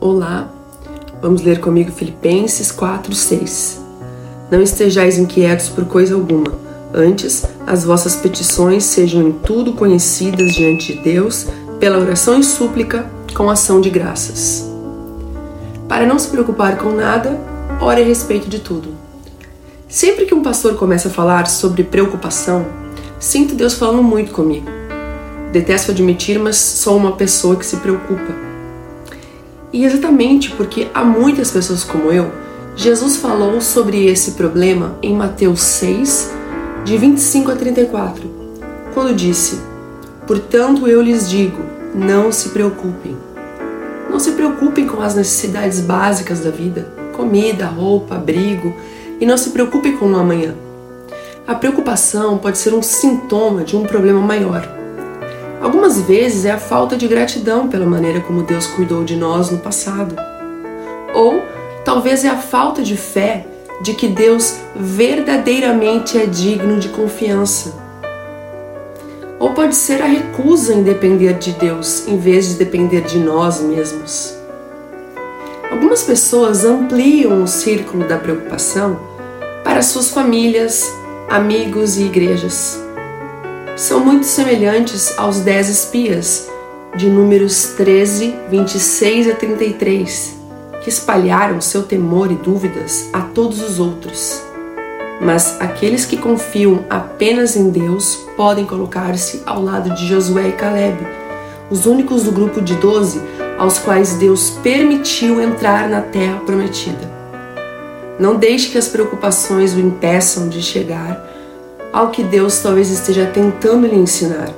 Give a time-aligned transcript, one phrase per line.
[0.00, 0.48] Olá,
[1.20, 3.80] vamos ler comigo Filipenses 4, 6.
[4.48, 6.52] Não estejais inquietos por coisa alguma,
[6.94, 11.48] antes as vossas petições sejam em tudo conhecidas diante de Deus
[11.80, 14.70] pela oração e súplica com ação de graças.
[15.88, 17.36] Para não se preocupar com nada,
[17.80, 18.90] ore a respeito de tudo.
[19.88, 22.64] Sempre que um pastor começa a falar sobre preocupação,
[23.18, 24.70] sinto Deus falando muito comigo.
[25.50, 28.47] Detesto admitir, mas sou uma pessoa que se preocupa.
[29.72, 32.30] E exatamente porque há muitas pessoas como eu,
[32.74, 36.32] Jesus falou sobre esse problema em Mateus 6,
[36.84, 38.22] de 25 a 34,
[38.94, 39.58] quando disse:
[40.26, 41.62] Portanto eu lhes digo,
[41.94, 43.16] não se preocupem.
[44.08, 48.74] Não se preocupem com as necessidades básicas da vida, comida, roupa, abrigo,
[49.20, 50.54] e não se preocupem com o amanhã.
[51.46, 54.77] A preocupação pode ser um sintoma de um problema maior.
[55.60, 59.58] Algumas vezes é a falta de gratidão pela maneira como Deus cuidou de nós no
[59.58, 60.14] passado.
[61.14, 61.42] Ou
[61.84, 63.44] talvez é a falta de fé
[63.82, 67.74] de que Deus verdadeiramente é digno de confiança.
[69.38, 73.60] Ou pode ser a recusa em depender de Deus em vez de depender de nós
[73.60, 74.36] mesmos.
[75.70, 78.98] Algumas pessoas ampliam o círculo da preocupação
[79.62, 80.90] para suas famílias,
[81.28, 82.87] amigos e igrejas.
[83.78, 86.48] São muito semelhantes aos dez espias
[86.96, 90.36] de Números 13, 26 a 33,
[90.82, 94.42] que espalharam seu temor e dúvidas a todos os outros.
[95.20, 100.98] Mas aqueles que confiam apenas em Deus podem colocar-se ao lado de Josué e Caleb,
[101.70, 103.22] os únicos do grupo de doze
[103.60, 107.08] aos quais Deus permitiu entrar na terra prometida.
[108.18, 111.37] Não deixe que as preocupações o impeçam de chegar
[111.98, 114.54] ao que Deus talvez esteja tentando lhe ensinar.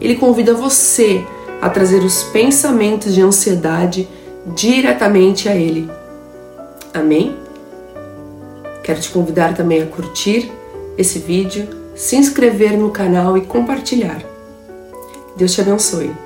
[0.00, 1.24] Ele convida você
[1.62, 4.08] a trazer os pensamentos de ansiedade
[4.44, 5.88] diretamente a Ele.
[6.92, 7.36] Amém?
[8.82, 10.50] Quero te convidar também a curtir
[10.98, 14.20] esse vídeo, se inscrever no canal e compartilhar.
[15.36, 16.23] Deus te abençoe.